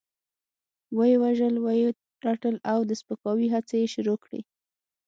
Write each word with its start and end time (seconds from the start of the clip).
وه 0.95 1.05
يې 1.11 1.17
وژل، 1.23 1.55
وه 1.59 1.73
يې 1.81 1.87
رټل 2.25 2.55
او 2.71 2.79
د 2.89 2.91
سپکاوي 2.99 3.47
هڅې 3.55 3.75
يې 3.81 3.87
شروع 3.93 4.17
کړې. 4.23 4.41